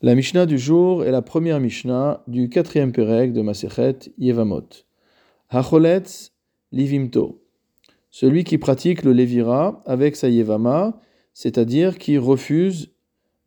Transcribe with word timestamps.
La 0.00 0.14
Mishnah 0.14 0.46
du 0.46 0.58
jour 0.58 1.04
est 1.04 1.10
la 1.10 1.22
première 1.22 1.58
Mishnah 1.58 2.22
du 2.28 2.48
quatrième 2.48 2.92
Pérec 2.92 3.32
de 3.32 3.42
Masechet 3.42 3.98
Yevamot. 4.16 4.68
Hacholetz 5.50 6.30
livimto. 6.70 7.42
Celui 8.08 8.44
qui 8.44 8.58
pratique 8.58 9.02
le 9.02 9.12
Lévira 9.12 9.82
avec 9.86 10.14
sa 10.14 10.28
Yevama, 10.28 11.00
c'est-à-dire 11.34 11.98
qui 11.98 12.16
refuse 12.16 12.92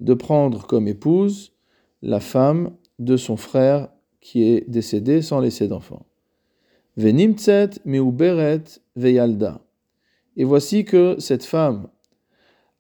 de 0.02 0.14
prendre 0.14 0.68
comme 0.68 0.90
épouse 0.90 1.54
la 2.02 2.20
femme 2.20 2.76
de 3.00 3.16
son 3.16 3.38
frère 3.38 3.88
qui 4.20 4.44
est 4.44 4.70
décédé 4.70 5.22
sans 5.22 5.40
laisser 5.40 5.70
d'enfant. 5.70 6.06
Venimtzet 6.98 7.80
meuberet 7.86 8.64
veyalda. 8.98 9.62
Et 10.36 10.44
voici 10.44 10.84
que 10.84 11.16
cette 11.18 11.46
femme 11.46 11.88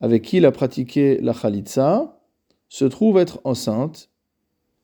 avec 0.01 0.23
qui 0.23 0.38
il 0.38 0.45
a 0.45 0.51
pratiqué 0.51 1.19
la 1.21 1.33
Khalitsa, 1.33 2.20
se 2.71 2.85
trouve 2.85 3.17
être 3.17 3.41
enceinte 3.43 4.09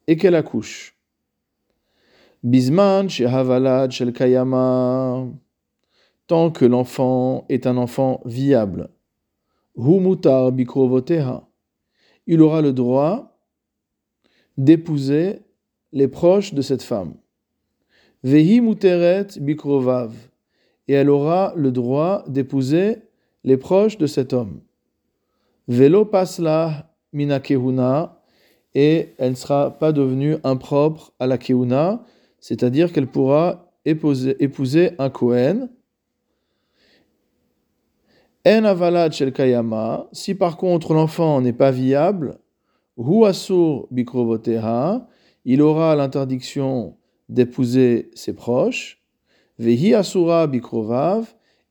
et 0.08 0.18
qu'elle 0.18 0.36
accouche. 0.36 0.98
Bisman 2.44 3.08
shehavalad 3.08 3.92
shel 3.92 4.12
kayama. 4.12 5.26
Tant 6.28 6.52
que 6.52 6.66
l'enfant 6.66 7.46
est 7.48 7.66
un 7.66 7.78
enfant 7.78 8.20
viable. 8.26 8.90
Humutar 9.78 10.52
bikrovoteha. 10.52 11.48
Il 12.28 12.42
aura 12.42 12.62
le 12.62 12.74
droit 12.74 13.40
d'épouser 14.58 15.44
les 15.94 16.10
proches 16.10 16.54
de 16.54 16.62
cette 16.62 16.84
femme. 16.84 17.14
Vehi 18.22 18.60
muteret 18.60 19.28
bikrovav. 19.40 20.14
Et 20.90 20.94
elle 20.94 21.10
aura 21.10 21.54
le 21.56 21.72
droit 21.72 22.26
d'épouser 22.28 22.98
les 23.46 23.56
proches 23.56 23.98
de 23.98 24.08
cet 24.08 24.34
homme. 24.34 24.60
Velo 25.70 26.04
pasla 26.04 26.97
et 28.74 29.10
elle 29.18 29.32
ne 29.32 29.36
sera 29.36 29.72
pas 29.78 29.92
devenue 29.92 30.38
impropre 30.44 31.14
à 31.20 31.28
la 31.28 31.38
kehuna, 31.38 32.04
c'est-à-dire 32.40 32.92
qu'elle 32.92 33.08
pourra 33.08 33.72
épouser, 33.86 34.92
un 35.00 35.10
Kohen. 35.10 35.70
En 38.46 38.64
avalad 38.64 39.12
shel 39.12 39.34
kayama, 39.34 40.08
si 40.12 40.36
par 40.36 40.58
contre 40.58 40.94
l'enfant 40.94 41.42
n'est 41.42 41.54
pas 41.54 41.72
viable, 41.72 42.40
hu 42.98 43.26
asur 43.26 43.88
il 45.46 45.62
aura 45.62 45.96
l'interdiction 45.96 46.98
d'épouser 47.30 48.12
ses 48.14 48.34
proches, 48.34 49.02
vehi 49.60 49.94
asura 49.94 50.50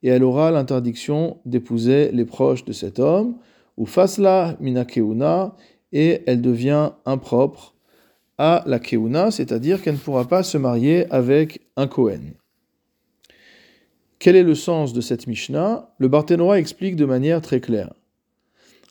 et 0.02 0.08
elle 0.08 0.24
aura 0.24 0.50
l'interdiction 0.50 1.38
d'épouser 1.44 2.10
les 2.12 2.24
proches 2.24 2.64
de 2.64 2.72
cet 2.72 2.98
homme, 2.98 3.36
ou 3.76 3.86
fasla 3.86 4.56
mina 4.60 4.84
keuna, 4.84 5.54
et 5.92 6.22
elle 6.26 6.42
devient 6.42 6.92
impropre 7.04 7.74
à 8.38 8.62
la 8.66 8.78
keuna, 8.78 9.30
c'est-à-dire 9.30 9.82
qu'elle 9.82 9.94
ne 9.94 9.98
pourra 9.98 10.26
pas 10.26 10.42
se 10.42 10.58
marier 10.58 11.10
avec 11.12 11.62
un 11.76 11.86
Kohen. 11.86 12.34
Quel 14.18 14.36
est 14.36 14.42
le 14.42 14.54
sens 14.54 14.92
de 14.92 15.00
cette 15.00 15.26
Mishnah 15.26 15.90
Le 15.98 16.08
Barthénois 16.08 16.58
explique 16.58 16.96
de 16.96 17.04
manière 17.04 17.40
très 17.40 17.60
claire. 17.60 17.92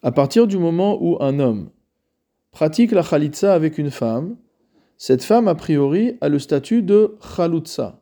À 0.04 0.12
partir 0.12 0.48
du 0.48 0.58
moment 0.58 0.98
où 1.02 1.18
un 1.22 1.40
homme 1.40 1.70
pratique 2.52 2.92
la 2.92 3.04
khalitsa 3.04 3.54
avec 3.54 3.78
une 3.78 3.92
femme, 3.92 4.38
cette 4.98 5.24
femme, 5.24 5.48
a 5.48 5.56
priori, 5.56 6.18
a 6.22 6.30
le 6.30 6.40
statut 6.40 6.84
de 6.84 7.18
chalutza. 7.36 8.00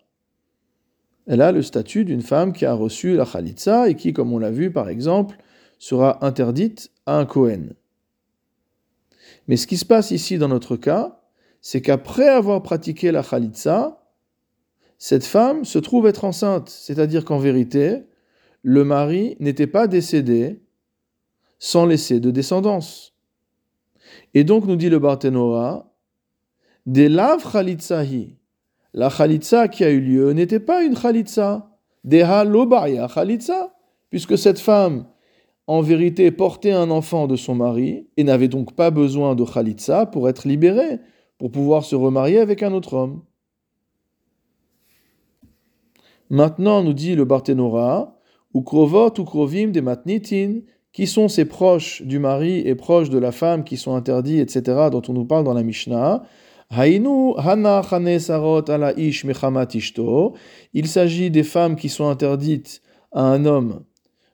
Elle 1.25 1.41
a 1.41 1.51
le 1.51 1.61
statut 1.61 2.05
d'une 2.05 2.21
femme 2.21 2.53
qui 2.53 2.65
a 2.65 2.73
reçu 2.73 3.15
la 3.15 3.25
khalitsa 3.25 3.89
et 3.89 3.95
qui, 3.95 4.13
comme 4.13 4.33
on 4.33 4.37
l'a 4.37 4.51
vu 4.51 4.71
par 4.71 4.89
exemple, 4.89 5.37
sera 5.83 6.25
interdite 6.25 6.91
à 7.05 7.17
un 7.17 7.25
Kohen. 7.25 7.75
Mais 9.49 9.57
ce 9.57 9.67
qui 9.67 9.75
se 9.75 9.83
passe 9.83 10.11
ici 10.11 10.37
dans 10.37 10.47
notre 10.47 10.77
cas, 10.77 11.19
c'est 11.59 11.81
qu'après 11.81 12.29
avoir 12.29 12.63
pratiqué 12.63 13.11
la 13.11 13.21
Khalitsa, 13.21 14.01
cette 14.97 15.25
femme 15.25 15.65
se 15.65 15.79
trouve 15.79 16.07
être 16.07 16.23
enceinte. 16.23 16.69
C'est-à-dire 16.69 17.25
qu'en 17.25 17.37
vérité, 17.37 18.03
le 18.61 18.85
mari 18.85 19.35
n'était 19.41 19.67
pas 19.67 19.87
décédé 19.87 20.61
sans 21.59 21.85
laisser 21.85 22.21
de 22.21 22.31
descendance. 22.31 23.13
Et 24.33 24.45
donc, 24.45 24.65
nous 24.65 24.77
dit 24.77 24.89
le 24.89 24.99
Barthénora, 24.99 25.93
des 26.85 27.09
lav 27.09 27.43
Khalitsahi, 27.51 28.37
la 28.93 29.09
Khalitsa 29.09 29.67
qui 29.67 29.83
a 29.83 29.89
eu 29.89 29.99
lieu 29.99 30.31
n'était 30.31 30.61
pas 30.61 30.81
une 30.81 30.97
Khalitsa, 30.97 31.77
deha 32.05 32.45
lobaya 32.45 33.09
Khalitsa, 33.13 33.75
puisque 34.09 34.37
cette 34.37 34.59
femme 34.59 35.07
en 35.67 35.81
vérité 35.81 36.31
portait 36.31 36.71
un 36.71 36.89
enfant 36.89 37.27
de 37.27 37.35
son 37.35 37.55
mari 37.55 38.07
et 38.17 38.23
n'avait 38.23 38.47
donc 38.47 38.75
pas 38.75 38.91
besoin 38.91 39.35
de 39.35 39.43
Khalitsa 39.45 40.05
pour 40.05 40.27
être 40.27 40.47
libérée, 40.47 40.99
pour 41.37 41.51
pouvoir 41.51 41.85
se 41.85 41.95
remarier 41.95 42.39
avec 42.39 42.63
un 42.63 42.73
autre 42.73 42.93
homme. 42.93 43.21
Maintenant, 46.29 46.83
nous 46.83 46.93
dit 46.93 47.15
le 47.15 47.25
Barthénora, 47.25 48.19
ou 48.53 48.61
Krovot 48.61 49.13
ou 49.19 49.23
Krovim 49.23 49.71
des 49.71 49.81
Matnitin, 49.81 50.59
qui 50.91 51.07
sont 51.07 51.27
ces 51.27 51.45
proches 51.45 52.01
du 52.03 52.19
mari 52.19 52.59
et 52.59 52.75
proches 52.75 53.09
de 53.09 53.17
la 53.17 53.31
femme 53.31 53.63
qui 53.63 53.77
sont 53.77 53.95
interdits, 53.95 54.39
etc., 54.39 54.89
dont 54.91 55.01
on 55.07 55.13
nous 55.13 55.25
parle 55.25 55.43
dans 55.43 55.53
la 55.53 55.63
Mishnah. 55.63 56.23
Il 60.73 60.87
s'agit 60.87 61.31
des 61.31 61.43
femmes 61.43 61.75
qui 61.75 61.89
sont 61.89 62.07
interdites 62.07 62.81
à 63.11 63.23
un 63.23 63.45
homme 63.45 63.83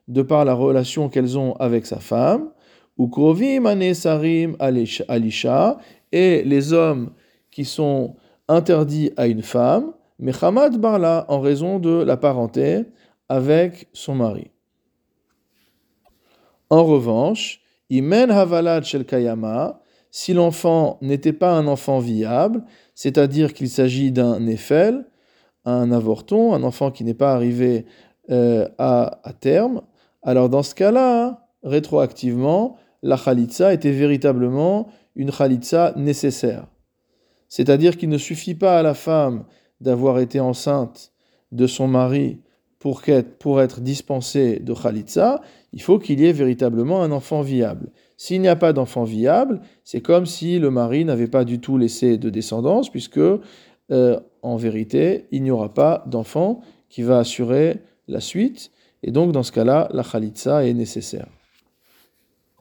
de 0.08 0.22
par 0.22 0.44
la 0.44 0.54
relation 0.54 1.08
qu'elles 1.08 1.38
ont 1.38 1.54
avec 1.54 1.86
sa 1.86 1.98
femme, 1.98 2.50
ou 2.98 3.08
krovim 3.08 3.66
anesarim 3.66 4.56
alisha, 4.60 5.78
et 6.12 6.42
les 6.44 6.72
hommes 6.72 7.12
qui 7.50 7.64
sont 7.64 8.16
interdits 8.48 9.12
à 9.16 9.26
une 9.26 9.42
femme, 9.42 9.92
mais 10.18 10.32
Hamad 10.42 10.76
Barla, 10.76 11.24
en 11.28 11.40
raison 11.40 11.78
de 11.78 12.02
la 12.02 12.16
parenté 12.16 12.84
avec 13.28 13.88
son 13.92 14.14
mari. 14.16 14.50
En 16.68 16.84
revanche, 16.84 17.60
Imen 17.88 18.30
Havalad 18.30 18.84
Shel 18.84 19.04
Kayama, 19.04 19.80
si 20.10 20.34
l'enfant 20.34 20.98
n'était 21.00 21.32
pas 21.32 21.52
un 21.52 21.66
enfant 21.66 22.00
viable, 22.00 22.64
c'est-à-dire 22.94 23.54
qu'il 23.54 23.68
s'agit 23.68 24.12
d'un 24.12 24.40
Néphel, 24.40 25.06
un 25.64 25.90
avorton, 25.92 26.52
un 26.52 26.62
enfant 26.62 26.90
qui 26.90 27.04
n'est 27.04 27.14
pas 27.14 27.32
arrivé 27.32 27.86
euh, 28.30 28.68
à 28.78 29.32
terme, 29.40 29.82
alors 30.22 30.48
dans 30.48 30.62
ce 30.62 30.74
cas-là, 30.74 31.48
rétroactivement, 31.62 32.76
la 33.02 33.16
khalitsa 33.16 33.72
était 33.72 33.92
véritablement 33.92 34.88
une 35.16 35.30
khalitsa 35.30 35.92
nécessaire. 35.96 36.66
C'est-à-dire 37.48 37.96
qu'il 37.96 38.08
ne 38.08 38.18
suffit 38.18 38.54
pas 38.54 38.78
à 38.78 38.82
la 38.82 38.94
femme 38.94 39.44
d'avoir 39.80 40.18
été 40.18 40.40
enceinte 40.40 41.12
de 41.52 41.66
son 41.66 41.88
mari 41.88 42.40
pour, 42.78 43.02
pour 43.38 43.60
être 43.60 43.80
dispensée 43.80 44.58
de 44.58 44.72
khalitsa, 44.72 45.42
il 45.72 45.82
faut 45.82 45.98
qu'il 45.98 46.20
y 46.20 46.26
ait 46.26 46.32
véritablement 46.32 47.02
un 47.02 47.12
enfant 47.12 47.42
viable. 47.42 47.92
S'il 48.16 48.40
n'y 48.40 48.48
a 48.48 48.56
pas 48.56 48.72
d'enfant 48.72 49.04
viable, 49.04 49.60
c'est 49.84 50.00
comme 50.00 50.26
si 50.26 50.58
le 50.58 50.70
mari 50.70 51.04
n'avait 51.04 51.26
pas 51.26 51.44
du 51.44 51.60
tout 51.60 51.76
laissé 51.76 52.18
de 52.18 52.30
descendance, 52.30 52.90
puisque 52.90 53.18
euh, 53.18 54.20
en 54.42 54.56
vérité, 54.56 55.26
il 55.30 55.42
n'y 55.42 55.50
aura 55.50 55.74
pas 55.74 56.04
d'enfant 56.06 56.60
qui 56.88 57.02
va 57.02 57.18
assurer 57.18 57.82
la 58.08 58.20
suite. 58.20 58.70
Et 59.02 59.10
donc, 59.10 59.32
dans 59.32 59.42
ce 59.42 59.52
cas-là, 59.52 59.88
la 59.92 60.04
khalitsa 60.04 60.64
est 60.66 60.74
nécessaire. 60.74 61.26